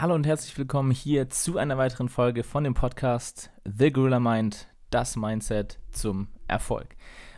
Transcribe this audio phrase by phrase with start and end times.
[0.00, 4.68] Hallo und herzlich willkommen hier zu einer weiteren Folge von dem Podcast The Gorilla Mind,
[4.90, 6.94] das Mindset zum Erfolg.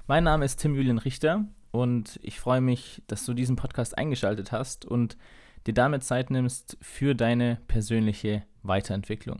[0.06, 4.52] Mein Name ist Tim Julian Richter und ich freue mich, dass du diesen Podcast eingeschaltet
[4.52, 5.16] hast und
[5.66, 9.38] dir damit Zeit nimmst für deine persönliche Weiterentwicklung.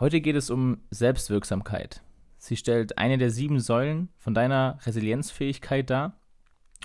[0.00, 2.02] Heute geht es um Selbstwirksamkeit.
[2.38, 6.16] Sie stellt eine der sieben Säulen von deiner Resilienzfähigkeit dar.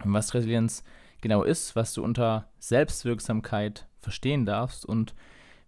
[0.03, 0.83] Und was Resilienz
[1.21, 5.13] genau ist, was du unter Selbstwirksamkeit verstehen darfst und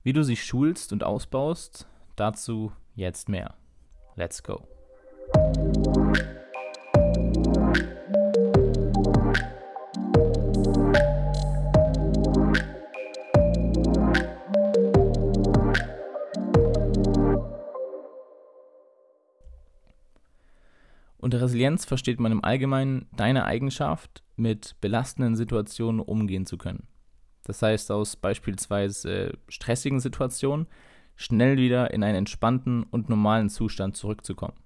[0.03, 3.55] wie du sie schulst und ausbaust, dazu jetzt mehr.
[4.15, 4.67] Let's go.
[21.21, 26.87] Unter Resilienz versteht man im Allgemeinen deine Eigenschaft, mit belastenden Situationen umgehen zu können.
[27.43, 30.67] Das heißt, aus beispielsweise stressigen Situationen
[31.15, 34.57] schnell wieder in einen entspannten und normalen Zustand zurückzukommen.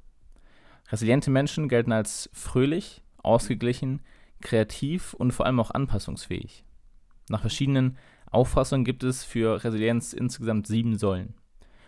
[0.91, 4.01] Resiliente Menschen gelten als fröhlich, ausgeglichen,
[4.41, 6.63] kreativ und vor allem auch anpassungsfähig.
[7.29, 7.97] Nach verschiedenen
[8.29, 11.33] Auffassungen gibt es für Resilienz insgesamt sieben Säulen.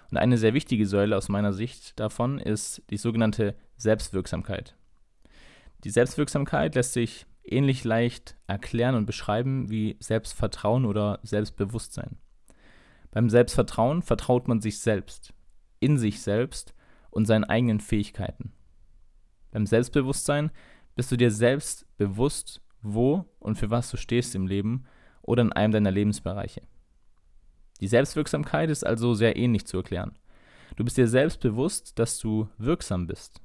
[0.09, 4.75] Und eine sehr wichtige Säule aus meiner Sicht davon ist die sogenannte Selbstwirksamkeit.
[5.83, 12.17] Die Selbstwirksamkeit lässt sich ähnlich leicht erklären und beschreiben wie Selbstvertrauen oder Selbstbewusstsein.
[13.11, 15.33] Beim Selbstvertrauen vertraut man sich selbst,
[15.79, 16.73] in sich selbst
[17.09, 18.53] und seinen eigenen Fähigkeiten.
[19.51, 20.51] Beim Selbstbewusstsein
[20.95, 24.85] bist du dir selbst bewusst, wo und für was du stehst im Leben
[25.21, 26.61] oder in einem deiner Lebensbereiche.
[27.79, 30.17] Die Selbstwirksamkeit ist also sehr ähnlich zu erklären.
[30.75, 33.41] Du bist dir selbst bewusst, dass du wirksam bist,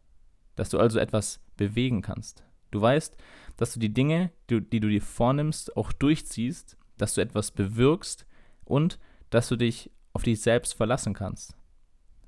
[0.57, 2.45] dass du also etwas bewegen kannst.
[2.73, 3.17] Du weißt,
[3.57, 8.27] dass du die Dinge, die, die du dir vornimmst, auch durchziehst, dass du etwas bewirkst
[8.65, 8.99] und
[9.31, 11.57] dass du dich auf dich selbst verlassen kannst.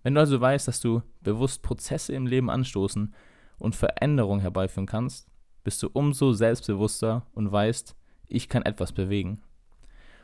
[0.03, 3.15] Wenn du also weißt, dass du bewusst Prozesse im Leben anstoßen
[3.59, 5.29] und Veränderungen herbeiführen kannst,
[5.65, 7.97] bist du umso selbstbewusster und weißt,
[8.29, 9.41] ich kann etwas bewegen.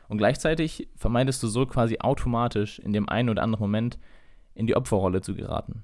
[0.07, 3.97] Und gleichzeitig vermeidest du so quasi automatisch in dem einen oder anderen Moment
[4.53, 5.83] in die Opferrolle zu geraten.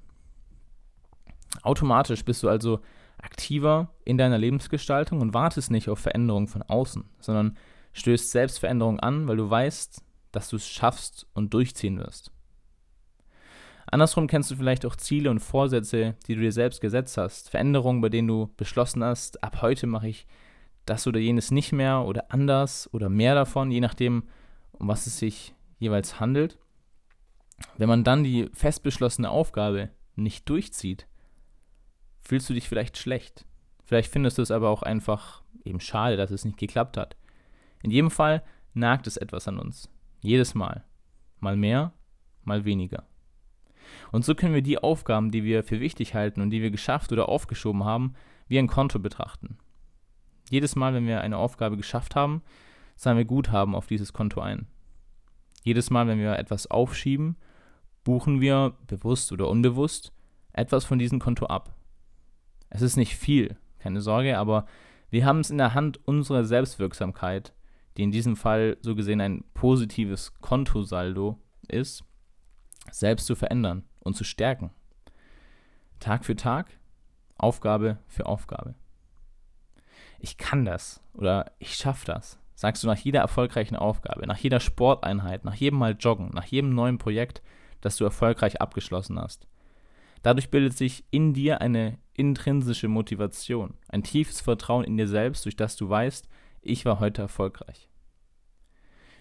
[1.64, 2.82] Automatisch bist du also
[3.18, 7.58] aktiver in deiner Lebensgestaltung und wartest nicht auf Veränderungen von außen, sondern
[7.94, 12.32] stößt selbst Veränderungen an, weil du weißt, dass du es schaffst und durchziehen wirst.
[13.90, 18.02] Andersrum kennst du vielleicht auch Ziele und Vorsätze, die du dir selbst gesetzt hast, Veränderungen,
[18.02, 20.28] bei denen du beschlossen hast, ab heute mache ich
[20.86, 24.24] das oder jenes nicht mehr oder anders oder mehr davon, je nachdem,
[24.74, 26.58] um was es sich jeweils handelt.
[27.78, 31.08] Wenn man dann die fest beschlossene Aufgabe nicht durchzieht,
[32.28, 33.46] fühlst du dich vielleicht schlecht.
[33.86, 37.16] Vielleicht findest du es aber auch einfach eben schade, dass es nicht geklappt hat.
[37.82, 38.44] In jedem Fall
[38.74, 39.90] nagt es etwas an uns.
[40.20, 40.84] Jedes Mal.
[41.40, 41.94] Mal mehr,
[42.44, 43.06] mal weniger.
[44.12, 47.14] Und so können wir die Aufgaben, die wir für wichtig halten und die wir geschafft
[47.14, 48.14] oder aufgeschoben haben,
[48.50, 49.58] wie ein Konto betrachten.
[50.50, 52.42] Jedes Mal, wenn wir eine Aufgabe geschafft haben,
[52.98, 54.68] zahlen wir Guthaben auf dieses Konto ein.
[55.64, 57.38] Jedes Mal, wenn wir etwas aufschieben,
[58.04, 60.12] buchen wir, bewusst oder unbewusst,
[60.52, 61.74] etwas von diesem Konto ab.
[62.70, 64.66] Es ist nicht viel, keine Sorge, aber
[65.10, 67.54] wir haben es in der Hand, unsere Selbstwirksamkeit,
[67.96, 72.04] die in diesem Fall so gesehen ein positives Kontosaldo ist,
[72.92, 74.72] selbst zu verändern und zu stärken.
[76.00, 76.78] Tag für Tag,
[77.38, 78.76] Aufgabe für Aufgabe.
[80.20, 84.60] Ich kann das oder ich schaffe das, sagst du nach jeder erfolgreichen Aufgabe, nach jeder
[84.60, 87.42] Sporteinheit, nach jedem Mal Joggen, nach jedem neuen Projekt,
[87.82, 89.48] das du erfolgreich abgeschlossen hast.
[90.24, 95.56] Dadurch bildet sich in dir eine intrinsische Motivation, ein tiefes Vertrauen in dir selbst, durch
[95.56, 96.28] das du weißt,
[96.62, 97.90] ich war heute erfolgreich.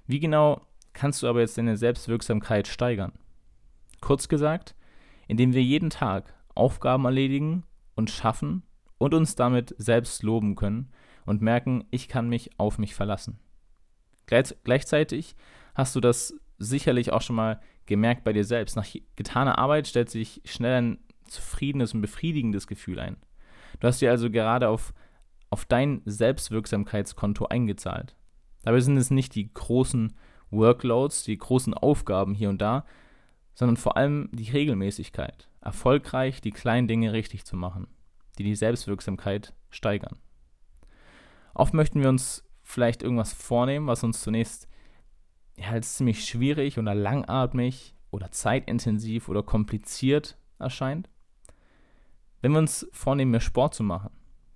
[0.06, 0.62] Wie genau
[0.92, 3.12] kannst du aber jetzt deine Selbstwirksamkeit steigern?
[4.00, 4.74] Kurz gesagt,
[5.28, 7.64] indem wir jeden Tag Aufgaben erledigen
[7.94, 8.62] und schaffen
[8.98, 10.90] und uns damit selbst loben können
[11.26, 13.38] und merken, ich kann mich auf mich verlassen.
[14.26, 15.36] gleichzeitig
[15.74, 18.76] hast du das sicherlich auch schon mal gemerkt bei dir selbst.
[18.76, 23.16] Nach getaner Arbeit stellt sich schnell ein zufriedenes und befriedigendes Gefühl ein.
[23.80, 24.94] Du hast dir also gerade auf,
[25.50, 28.16] auf dein Selbstwirksamkeitskonto eingezahlt.
[28.62, 30.16] Dabei sind es nicht die großen
[30.50, 32.84] Workloads, die großen Aufgaben hier und da,
[33.54, 37.88] sondern vor allem die Regelmäßigkeit, erfolgreich die kleinen Dinge richtig zu machen,
[38.38, 40.16] die die Selbstwirksamkeit steigern.
[41.54, 44.68] Oft möchten wir uns vielleicht irgendwas vornehmen, was uns zunächst
[45.56, 51.08] ja, als ziemlich schwierig oder langatmig oder zeitintensiv oder kompliziert erscheint.
[52.40, 54.10] Wenn wir uns vornehmen, mehr Sport zu machen,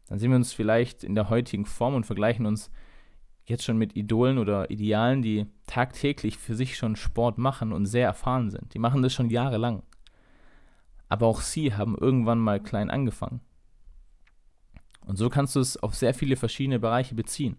[0.08, 2.70] dann sehen wir uns vielleicht in der heutigen Form und vergleichen uns
[3.44, 8.06] jetzt schon mit Idolen oder Idealen, die tagtäglich für sich schon Sport machen und sehr
[8.06, 8.74] erfahren sind.
[8.74, 9.82] Die machen das schon jahrelang.
[11.08, 13.40] Aber auch sie haben irgendwann mal klein angefangen.
[15.04, 17.56] Und so kannst du es auf sehr viele verschiedene Bereiche beziehen.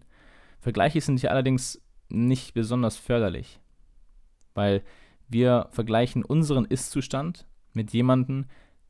[0.60, 3.60] Vergleiche sind hier allerdings nicht besonders förderlich,
[4.54, 4.82] weil
[5.28, 8.46] wir vergleichen unseren Ist-Zustand mit jemandem,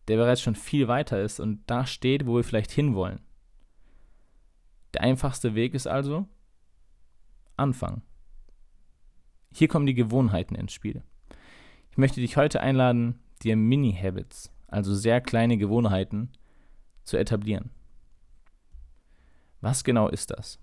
[0.08, 3.20] der bereits schon viel weiter ist und da steht, wo wir vielleicht hinwollen.
[4.94, 6.26] Der einfachste Weg ist also
[7.56, 8.02] anfangen.
[9.52, 11.02] Hier kommen die Gewohnheiten ins Spiel.
[11.90, 16.32] Ich möchte dich heute einladen, dir Mini-Habits, also sehr kleine Gewohnheiten,
[17.04, 17.70] zu etablieren.
[19.60, 20.58] Was genau ist das?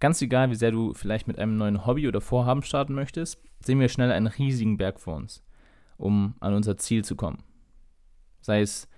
[0.00, 3.78] Ganz egal, wie sehr du vielleicht mit einem neuen Hobby oder Vorhaben starten möchtest, sehen
[3.78, 5.44] wir schnell einen riesigen Berg vor uns,
[5.96, 7.44] um an unser Ziel zu kommen.
[8.42, 8.88] Sei es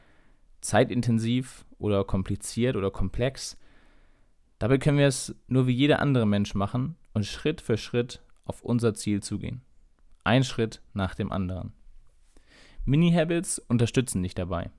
[0.61, 3.56] zeitintensiv oder kompliziert oder komplex,
[4.58, 8.62] dabei können wir es nur wie jeder andere Mensch machen und Schritt für Schritt auf
[8.62, 9.62] unser Ziel zugehen.
[10.25, 11.73] Ein Schritt nach dem anderen.
[12.87, 14.70] Mini-Habits unterstützen dich dabei.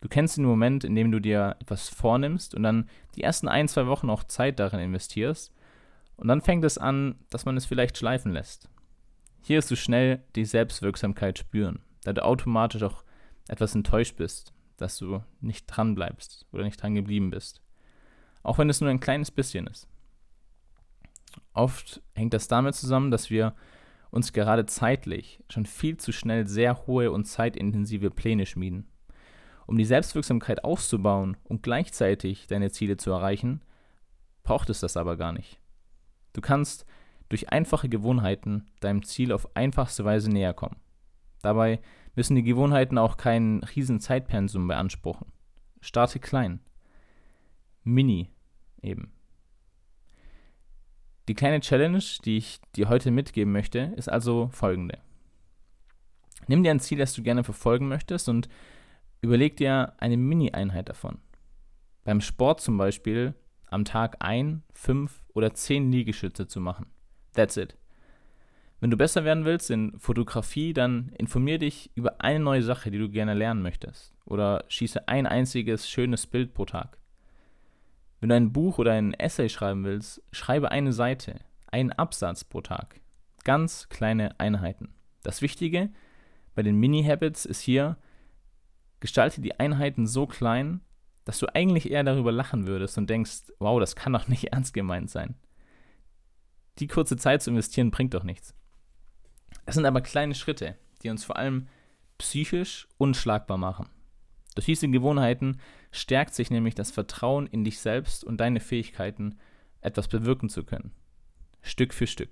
[0.00, 3.68] Du kennst den Moment, in dem du dir etwas vornimmst und dann die ersten ein,
[3.68, 5.52] zwei Wochen auch Zeit darin investierst
[6.16, 8.68] und dann fängt es an, dass man es vielleicht schleifen lässt.
[9.42, 13.04] Hier wirst du schnell die Selbstwirksamkeit spüren, da du automatisch auch
[13.52, 17.60] etwas enttäuscht bist, dass du nicht dran bleibst oder nicht dran geblieben bist.
[18.42, 19.86] Auch wenn es nur ein kleines bisschen ist.
[21.52, 23.54] Oft hängt das damit zusammen, dass wir
[24.10, 28.88] uns gerade zeitlich schon viel zu schnell sehr hohe und zeitintensive Pläne schmieden.
[29.66, 33.60] Um die Selbstwirksamkeit auszubauen und gleichzeitig deine Ziele zu erreichen,
[34.44, 35.60] braucht es das aber gar nicht.
[36.32, 36.86] Du kannst
[37.28, 40.76] durch einfache Gewohnheiten deinem Ziel auf einfachste Weise näher kommen.
[41.42, 41.80] Dabei
[42.14, 45.32] müssen die Gewohnheiten auch keinen riesen Zeitpensum beanspruchen.
[45.80, 46.60] Starte klein.
[47.84, 48.30] Mini
[48.82, 49.12] eben.
[51.28, 54.98] Die kleine Challenge, die ich dir heute mitgeben möchte, ist also folgende.
[56.48, 58.48] Nimm dir ein Ziel, das du gerne verfolgen möchtest und
[59.20, 61.18] überleg dir eine Mini-Einheit davon.
[62.04, 63.34] Beim Sport zum Beispiel
[63.70, 66.86] am Tag ein, fünf oder zehn Liegestütze zu machen.
[67.32, 67.76] That's it.
[68.82, 72.98] Wenn du besser werden willst in Fotografie, dann informier dich über eine neue Sache, die
[72.98, 74.12] du gerne lernen möchtest.
[74.24, 76.98] Oder schieße ein einziges schönes Bild pro Tag.
[78.18, 81.38] Wenn du ein Buch oder ein Essay schreiben willst, schreibe eine Seite,
[81.70, 83.00] einen Absatz pro Tag.
[83.44, 84.92] Ganz kleine Einheiten.
[85.22, 85.92] Das Wichtige
[86.56, 87.98] bei den Mini-Habits ist hier,
[88.98, 90.80] gestalte die Einheiten so klein,
[91.24, 94.74] dass du eigentlich eher darüber lachen würdest und denkst, wow, das kann doch nicht ernst
[94.74, 95.36] gemeint sein.
[96.80, 98.56] Die kurze Zeit zu investieren bringt doch nichts.
[99.64, 101.68] Es sind aber kleine Schritte, die uns vor allem
[102.18, 103.88] psychisch unschlagbar machen.
[104.54, 105.58] Durch diese Gewohnheiten
[105.90, 109.38] stärkt sich nämlich das Vertrauen in dich selbst und deine Fähigkeiten,
[109.80, 110.92] etwas bewirken zu können.
[111.62, 112.30] Stück für Stück.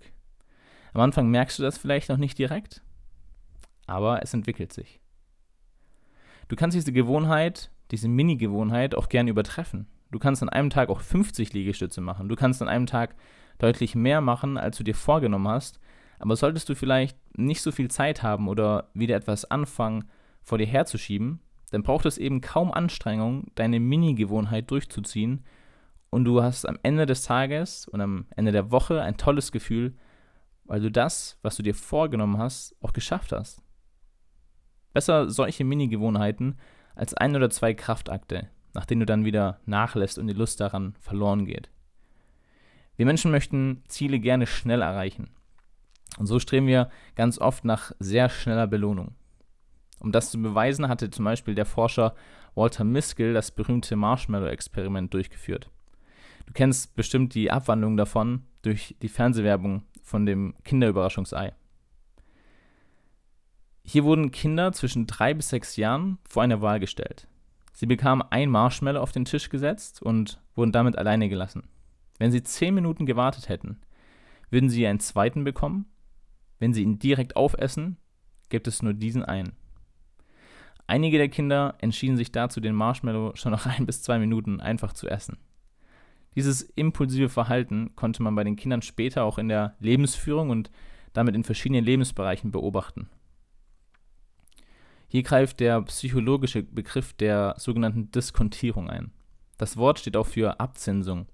[0.92, 2.82] Am Anfang merkst du das vielleicht noch nicht direkt,
[3.86, 5.00] aber es entwickelt sich.
[6.48, 9.86] Du kannst diese Gewohnheit diese Mini-Gewohnheit auch gerne übertreffen.
[10.10, 12.28] Du kannst an einem Tag auch 50 Liegestütze machen.
[12.28, 13.14] Du kannst an einem Tag
[13.58, 15.80] deutlich mehr machen, als du dir vorgenommen hast.
[16.18, 20.04] Aber solltest du vielleicht nicht so viel Zeit haben oder wieder etwas anfangen,
[20.42, 21.40] vor dir herzuschieben,
[21.70, 25.44] dann braucht es eben kaum Anstrengung, deine Mini-Gewohnheit durchzuziehen
[26.10, 29.94] und du hast am Ende des Tages und am Ende der Woche ein tolles Gefühl,
[30.64, 33.62] weil du das, was du dir vorgenommen hast, auch geschafft hast.
[34.92, 36.58] Besser solche Mini-Gewohnheiten
[36.96, 40.94] als ein oder zwei Kraftakte, nach denen du dann wieder nachlässt und die Lust daran
[40.98, 41.70] verloren geht.
[42.96, 45.30] Wir Menschen möchten Ziele gerne schnell erreichen.
[46.18, 49.14] Und so streben wir ganz oft nach sehr schneller Belohnung.
[50.00, 52.14] Um das zu beweisen, hatte zum Beispiel der Forscher
[52.54, 55.70] Walter Miskell das berühmte Marshmallow-Experiment durchgeführt.
[56.46, 61.52] Du kennst bestimmt die Abwandlung davon durch die Fernsehwerbung von dem Kinderüberraschungsei.
[63.84, 67.26] Hier wurden Kinder zwischen drei bis sechs Jahren vor eine Wahl gestellt.
[67.72, 71.64] Sie bekamen ein Marshmallow auf den Tisch gesetzt und wurden damit alleine gelassen.
[72.18, 73.80] Wenn sie zehn Minuten gewartet hätten,
[74.50, 75.86] würden sie einen zweiten bekommen.
[76.60, 77.96] Wenn sie ihn direkt aufessen,
[78.50, 79.52] gibt es nur diesen einen.
[80.86, 84.92] Einige der Kinder entschieden sich dazu, den Marshmallow schon nach ein bis zwei Minuten einfach
[84.92, 85.38] zu essen.
[86.36, 90.70] Dieses impulsive Verhalten konnte man bei den Kindern später auch in der Lebensführung und
[91.12, 93.08] damit in verschiedenen Lebensbereichen beobachten.
[95.08, 99.10] Hier greift der psychologische Begriff der sogenannten Diskontierung ein.
[99.58, 101.26] Das Wort steht auch für Abzinsung.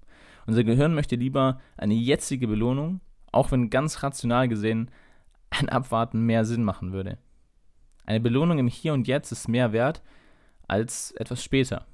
[0.47, 4.89] Unser Gehirn möchte lieber eine jetzige Belohnung, auch wenn ganz rational gesehen
[5.49, 7.17] ein Abwarten mehr Sinn machen würde.
[8.05, 10.01] Eine Belohnung im Hier und Jetzt ist mehr wert
[10.67, 11.85] als etwas später.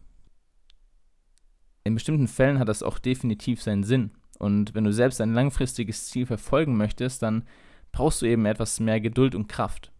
[1.84, 6.08] In bestimmten Fällen hat das auch definitiv seinen Sinn, Und wenn du selbst ein langfristiges
[6.08, 7.46] Ziel verfolgen möchtest, dann
[7.92, 9.92] brauchst du eben etwas mehr Geduld und Kraft.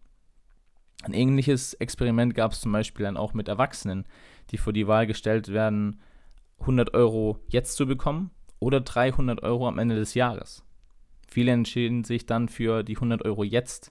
[1.02, 4.06] Ein ähnliches Experiment gab es zum Beispiel dann auch mit Erwachsenen,
[4.50, 6.00] die vor die Wahl gestellt werden,
[6.60, 10.63] 100 Euro jetzt zu bekommen oder 300 Euro am Ende des Jahres.
[11.34, 13.90] Viele entschieden sich dann für die 100 Euro jetzt,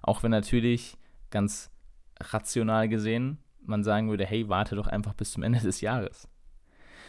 [0.00, 0.96] auch wenn natürlich
[1.28, 1.70] ganz
[2.18, 6.30] rational gesehen man sagen würde, hey, warte doch einfach bis zum Ende des Jahres.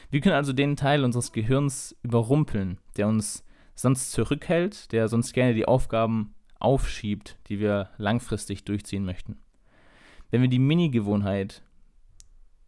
[0.10, 5.54] Wir können also den Teil unseres Gehirns überrumpeln, der uns sonst zurückhält, der sonst gerne
[5.54, 9.40] die Aufgaben aufschiebt, die wir langfristig durchziehen möchten.
[10.30, 11.64] Wenn wir die Mini-Gewohnheit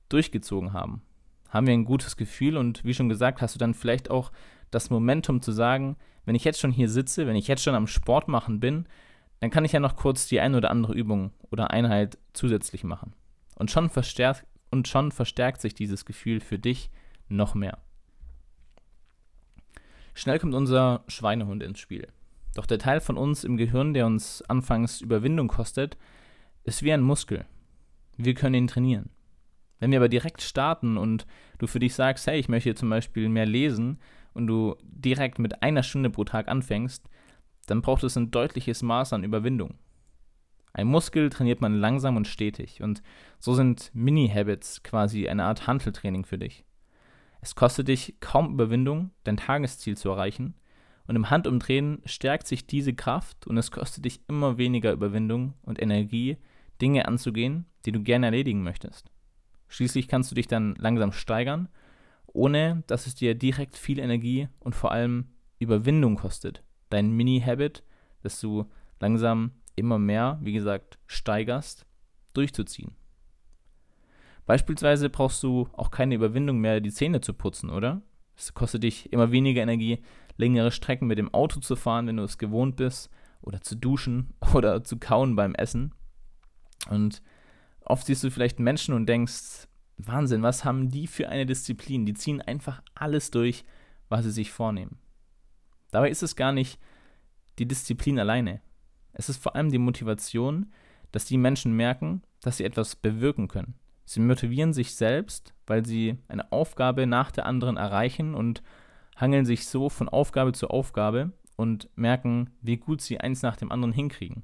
[0.08, 1.02] durchgezogen haben,
[1.50, 4.32] haben wir ein gutes Gefühl und wie schon gesagt, hast du dann vielleicht auch
[4.70, 7.88] das Momentum zu sagen, wenn ich jetzt schon hier sitze, wenn ich jetzt schon am
[7.88, 8.86] Sport machen bin,
[9.40, 13.14] dann kann ich ja noch kurz die ein oder andere Übung oder Einheit zusätzlich machen.
[13.56, 16.90] Und schon verstärkt, und schon verstärkt sich dieses Gefühl für dich
[17.28, 17.80] noch mehr.
[20.14, 22.08] Schnell kommt unser Schweinehund ins Spiel.
[22.54, 25.98] Doch der Teil von uns im Gehirn, der uns anfangs Überwindung kostet,
[26.64, 27.46] ist wie ein Muskel.
[28.18, 29.10] Wir können ihn trainieren.
[29.80, 31.26] Wenn wir aber direkt starten und
[31.58, 34.00] du für dich sagst, hey, ich möchte zum Beispiel mehr lesen
[34.34, 37.10] und du direkt mit einer Stunde pro Tag anfängst,
[37.68, 39.76] dann braucht es ein deutliches Maß an Überwindung.
[40.74, 43.02] Ein Muskel trainiert man langsam und stetig und
[43.40, 46.64] so sind Mini-Habits quasi eine Art Handeltraining für dich.
[47.42, 50.56] Es kostet dich kaum Überwindung, dein Tagesziel zu erreichen,
[51.08, 55.82] und im Handumdrehen stärkt sich diese Kraft und es kostet dich immer weniger Überwindung und
[55.82, 56.38] Energie,
[56.80, 59.12] Dinge anzugehen, die du gerne erledigen möchtest.
[59.68, 61.68] Schließlich kannst du dich dann langsam steigern,
[62.34, 66.64] ohne dass es dir direkt viel Energie und vor allem Überwindung kostet.
[66.90, 67.84] Dein Mini-Habit,
[68.24, 68.66] das du
[69.00, 71.86] langsam immer mehr, wie gesagt, steigerst,
[72.34, 72.96] durchzuziehen.
[74.46, 78.02] Beispielsweise brauchst du auch keine Überwindung mehr, die Zähne zu putzen, oder?
[78.36, 80.00] Es kostet dich immer weniger Energie,
[80.38, 83.10] längere Strecken mit dem Auto zu fahren, wenn du es gewohnt bist,
[83.42, 85.94] oder zu duschen oder zu kauen beim Essen.
[86.90, 87.22] Und
[87.86, 89.68] oft siehst du vielleicht Menschen und denkst,
[90.08, 92.06] Wahnsinn, was haben die für eine Disziplin?
[92.06, 93.66] Die ziehen einfach alles durch,
[94.10, 94.98] was sie sich vornehmen.
[95.92, 96.80] Dabei ist es gar nicht
[97.60, 98.62] die Disziplin alleine.
[99.14, 100.72] Es ist vor allem die Motivation,
[101.12, 103.76] dass die Menschen merken, dass sie etwas bewirken können.
[104.06, 108.64] Sie motivieren sich selbst, weil sie eine Aufgabe nach der anderen erreichen und
[109.16, 113.72] hangeln sich so von Aufgabe zu Aufgabe und merken, wie gut sie eins nach dem
[113.72, 114.44] anderen hinkriegen.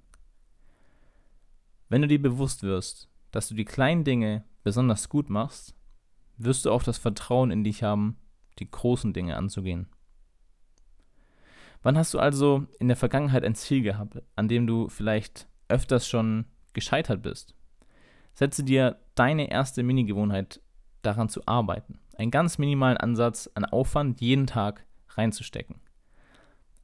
[1.89, 5.73] Wenn du dir bewusst wirst, dass du die kleinen Dinge besonders gut machst,
[6.35, 8.17] wirst du auch das Vertrauen in dich haben,
[8.59, 9.87] die großen Dinge anzugehen.
[11.83, 16.05] Wann hast du also in der Vergangenheit ein Ziel gehabt, an dem du vielleicht öfters
[16.05, 17.55] schon gescheitert bist?
[18.33, 20.59] Setze dir deine erste Mini-Gewohnheit
[21.01, 22.01] daran zu arbeiten.
[22.17, 25.79] Einen ganz minimalen Ansatz an Aufwand jeden Tag reinzustecken.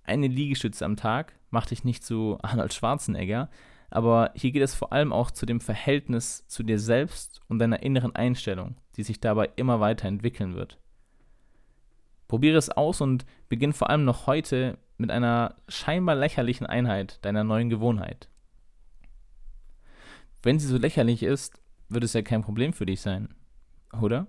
[0.05, 3.49] Eine Liegestütze am Tag macht dich nicht zu Arnold Schwarzenegger,
[3.93, 7.83] aber hier geht es vor allem auch zu dem Verhältnis zu dir selbst und deiner
[7.83, 10.79] inneren Einstellung, die sich dabei immer weiter entwickeln wird.
[12.27, 17.43] Probiere es aus und beginn vor allem noch heute mit einer scheinbar lächerlichen Einheit deiner
[17.43, 18.29] neuen Gewohnheit.
[20.41, 23.29] Wenn sie so lächerlich ist, wird es ja kein Problem für dich sein,
[24.01, 24.25] oder?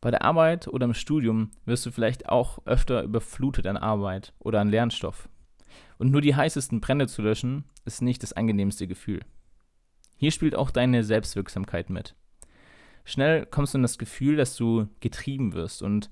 [0.00, 4.60] Bei der Arbeit oder im Studium wirst du vielleicht auch öfter überflutet an Arbeit oder
[4.60, 5.28] an Lernstoff.
[5.98, 9.20] Und nur die heißesten Brände zu löschen, ist nicht das angenehmste Gefühl.
[10.16, 12.14] Hier spielt auch deine Selbstwirksamkeit mit.
[13.04, 16.10] Schnell kommst du in das Gefühl, dass du getrieben wirst und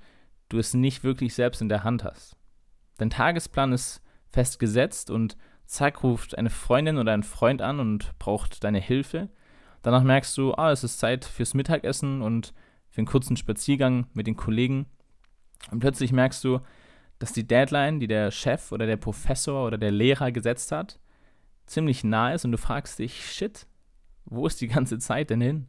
[0.48, 2.36] du es nicht wirklich selbst in der Hand hast.
[2.98, 8.64] Dein Tagesplan ist festgesetzt und zack, ruft eine Freundin oder ein Freund an und braucht
[8.64, 9.28] deine Hilfe.
[9.82, 12.54] Danach merkst du, ah, es ist Zeit fürs Mittagessen und
[12.88, 14.86] für einen kurzen Spaziergang mit den Kollegen.
[15.70, 16.60] Und plötzlich merkst du,
[17.18, 20.98] dass die Deadline, die der Chef oder der Professor oder der Lehrer gesetzt hat,
[21.66, 23.66] ziemlich nah ist und du fragst dich, shit,
[24.24, 25.66] wo ist die ganze Zeit denn hin?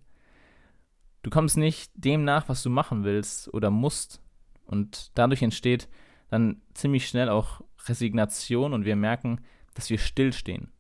[1.24, 4.22] Du kommst nicht dem nach, was du machen willst oder musst.
[4.66, 5.90] Und dadurch entsteht
[6.30, 9.42] dann ziemlich schnell auch Resignation und wir merken,
[9.74, 10.72] dass wir stillstehen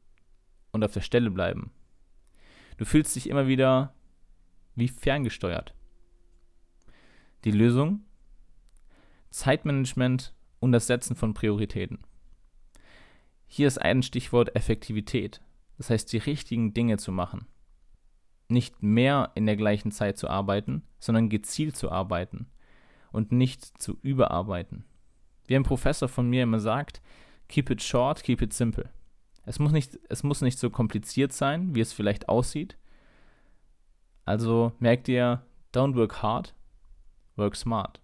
[0.71, 1.71] und auf der Stelle bleiben.
[2.77, 3.93] Du fühlst dich immer wieder
[4.75, 5.73] wie ferngesteuert.
[7.43, 8.01] Die Lösung?
[9.29, 11.99] Zeitmanagement und das Setzen von Prioritäten.
[13.47, 15.41] Hier ist ein Stichwort Effektivität.
[15.77, 17.47] Das heißt, die richtigen Dinge zu machen.
[18.49, 22.47] Nicht mehr in der gleichen Zeit zu arbeiten, sondern gezielt zu arbeiten
[23.11, 24.85] und nicht zu überarbeiten.
[25.45, 27.01] Wie ein Professor von mir immer sagt,
[27.47, 28.89] Keep it short, keep it simple.
[29.45, 32.77] Es muss nicht, es muss nicht so kompliziert sein, wie es vielleicht aussieht.
[34.25, 36.53] Also merkt ihr, don't work hard,
[37.37, 38.01] work smart.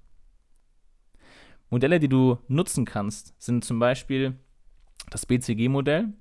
[1.74, 4.38] Modelle, die du nutzen kannst, sind zum Beispiel
[5.10, 6.14] das BCG-Modell.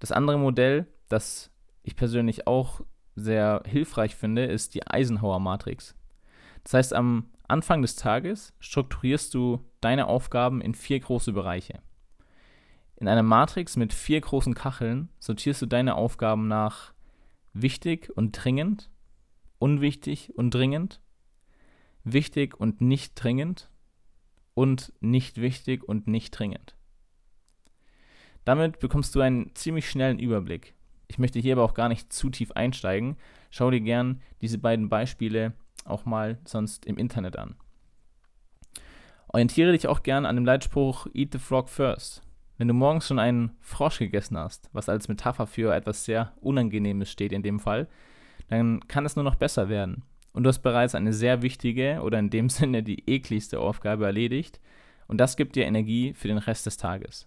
[0.00, 1.52] Das andere Modell, das
[1.84, 2.80] ich persönlich auch
[3.14, 5.94] sehr hilfreich finde, ist die Eisenhower-Matrix.
[6.64, 11.80] Das heißt, am Anfang des Tages strukturierst du deine Aufgaben in vier große Bereiche.
[12.96, 16.94] In einer Matrix mit vier großen Kacheln sortierst du deine Aufgaben nach
[17.52, 18.90] wichtig und dringend,
[19.60, 21.00] unwichtig und dringend,
[22.02, 23.70] wichtig und nicht dringend
[24.58, 26.74] und nicht wichtig und nicht dringend.
[28.44, 30.74] Damit bekommst du einen ziemlich schnellen Überblick.
[31.06, 33.16] Ich möchte hier aber auch gar nicht zu tief einsteigen.
[33.50, 35.52] Schau dir gern diese beiden Beispiele
[35.84, 37.54] auch mal sonst im Internet an.
[39.28, 42.22] Orientiere dich auch gern an dem Leitspruch Eat the Frog first.
[42.56, 47.08] Wenn du morgens schon einen Frosch gegessen hast, was als Metapher für etwas sehr Unangenehmes
[47.08, 47.86] steht in dem Fall,
[48.48, 50.02] dann kann es nur noch besser werden.
[50.38, 54.60] Und du hast bereits eine sehr wichtige oder in dem Sinne die ekligste Aufgabe erledigt
[55.08, 57.26] und das gibt dir Energie für den Rest des Tages.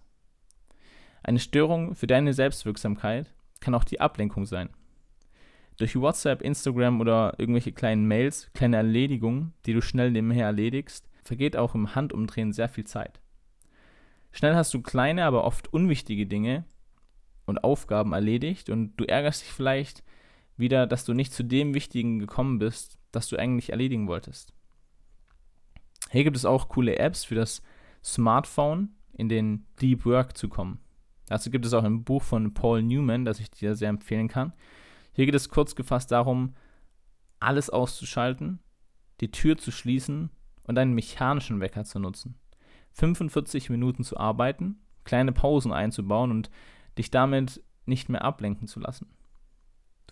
[1.22, 4.70] Eine Störung für deine Selbstwirksamkeit kann auch die Ablenkung sein.
[5.76, 11.54] Durch WhatsApp, Instagram oder irgendwelche kleinen Mails, kleine Erledigungen, die du schnell nebenher erledigst, vergeht
[11.54, 13.20] auch im Handumdrehen sehr viel Zeit.
[14.30, 16.64] Schnell hast du kleine, aber oft unwichtige Dinge
[17.44, 20.02] und Aufgaben erledigt und du ärgerst dich vielleicht
[20.56, 24.52] wieder, dass du nicht zu dem Wichtigen gekommen bist, das du eigentlich erledigen wolltest.
[26.10, 27.62] Hier gibt es auch coole Apps für das
[28.04, 30.80] Smartphone, in den Deep Work zu kommen.
[31.28, 34.52] Dazu gibt es auch ein Buch von Paul Newman, das ich dir sehr empfehlen kann.
[35.12, 36.54] Hier geht es kurz gefasst darum,
[37.40, 38.60] alles auszuschalten,
[39.20, 40.30] die Tür zu schließen
[40.66, 42.34] und einen mechanischen Wecker zu nutzen.
[42.92, 46.50] 45 Minuten zu arbeiten, kleine Pausen einzubauen und
[46.98, 49.08] dich damit nicht mehr ablenken zu lassen.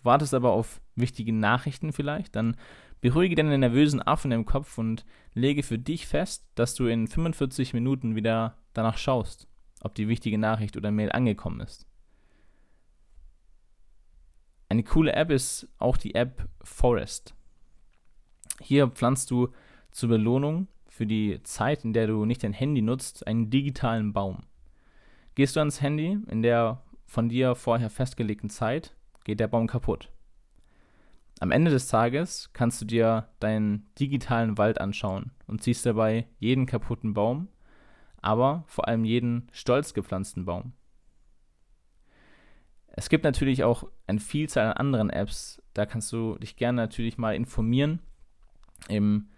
[0.01, 2.57] Du wartest aber auf wichtige Nachrichten vielleicht, dann
[3.01, 7.73] beruhige deine nervösen Affen im Kopf und lege für dich fest, dass du in 45
[7.73, 9.47] Minuten wieder danach schaust,
[9.81, 11.85] ob die wichtige Nachricht oder Mail angekommen ist.
[14.69, 17.35] Eine coole App ist auch die App Forest.
[18.61, 19.49] Hier pflanzt du
[19.91, 24.43] zur Belohnung für die Zeit, in der du nicht dein Handy nutzt, einen digitalen Baum.
[25.35, 30.11] Gehst du ans Handy in der von dir vorher festgelegten Zeit, geht der Baum kaputt.
[31.39, 36.67] Am Ende des Tages kannst du dir deinen digitalen Wald anschauen und siehst dabei jeden
[36.67, 37.47] kaputten Baum,
[38.21, 40.73] aber vor allem jeden stolz gepflanzten Baum.
[42.93, 45.61] Es gibt natürlich auch eine Vielzahl an anderen Apps.
[45.73, 47.99] Da kannst du dich gerne natürlich mal informieren
[48.87, 49.29] im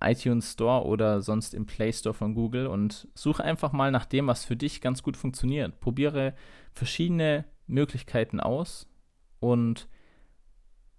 [0.00, 4.26] iTunes Store oder sonst im Play Store von Google und suche einfach mal nach dem,
[4.26, 5.80] was für dich ganz gut funktioniert.
[5.80, 6.34] Probiere
[6.72, 8.88] verschiedene Möglichkeiten aus
[9.40, 9.88] und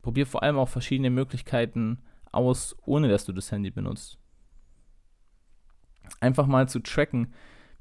[0.02, 4.18] probiere vor allem auch verschiedene Möglichkeiten aus, ohne dass du das Handy benutzt.
[6.20, 7.34] Einfach mal zu tracken,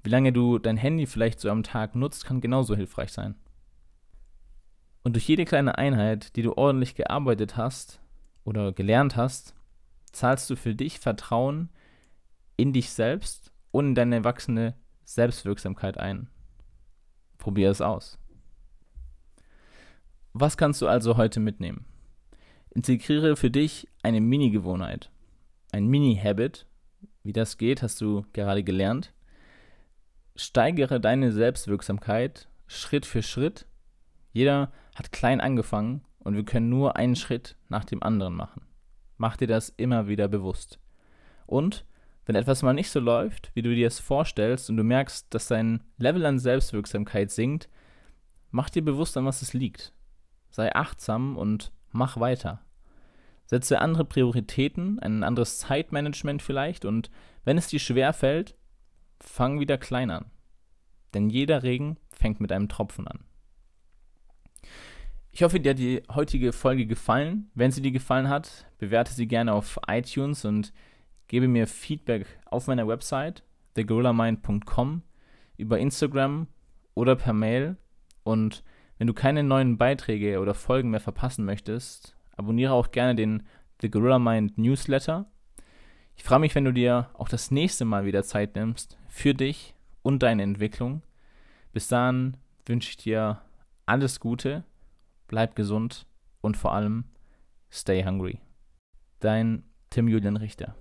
[0.02, 3.34] wie lange du dein Handy vielleicht so am Tag nutzt, kann genauso hilfreich sein.
[5.02, 8.00] Und durch jede kleine Einheit, die du ordentlich gearbeitet hast
[8.44, 9.54] oder gelernt hast,
[10.10, 11.70] zahlst du für dich Vertrauen
[12.56, 16.28] in dich selbst und in deine wachsende Selbstwirksamkeit ein.
[17.38, 18.18] Probier es aus.
[20.38, 21.86] Was kannst du also heute mitnehmen?
[22.68, 25.10] Integriere für dich eine Mini-Gewohnheit,
[25.72, 26.66] ein Mini-Habit.
[27.22, 29.14] Wie das geht, hast du gerade gelernt.
[30.34, 33.66] Steigere deine Selbstwirksamkeit Schritt für Schritt
[34.34, 38.60] jeder hat klein angefangen und wir können nur einen Schritt nach dem anderen machen.
[39.16, 40.78] Mach dir das immer wieder bewusst.
[41.46, 41.86] Und
[42.26, 45.48] wenn etwas mal nicht so läuft, wie du dir es vorstellst und du merkst, dass
[45.48, 47.70] dein Level an Selbstwirksamkeit sinkt,
[48.50, 49.94] mach dir bewusst, an was es liegt.
[50.56, 52.62] Sei achtsam und mach weiter.
[53.44, 57.10] Setze andere Prioritäten, ein anderes Zeitmanagement vielleicht und
[57.44, 58.56] wenn es dir schwer fällt,
[59.20, 60.30] fang wieder klein an.
[61.12, 63.18] Denn jeder Regen fängt mit einem Tropfen an.
[65.30, 67.50] Ich hoffe, dir hat die heutige Folge gefallen.
[67.54, 70.72] Wenn sie dir gefallen hat, bewerte sie gerne auf iTunes und
[71.28, 75.02] gebe mir Feedback auf meiner Website thegorillamind.com
[75.58, 76.46] über Instagram
[76.94, 77.76] oder per Mail.
[78.22, 78.64] Und
[78.98, 83.42] wenn du keine neuen Beiträge oder Folgen mehr verpassen möchtest, abonniere auch gerne den
[83.80, 85.26] The Gorilla Mind Newsletter.
[86.14, 89.74] Ich freue mich, wenn du dir auch das nächste Mal wieder Zeit nimmst für dich
[90.02, 91.02] und deine Entwicklung.
[91.72, 93.42] Bis dahin wünsche ich dir
[93.84, 94.64] alles Gute
[95.28, 96.06] bleib gesund
[96.40, 97.04] und vor allem
[97.70, 98.40] stay hungry.
[99.20, 100.74] Dein Tim Julian Richter.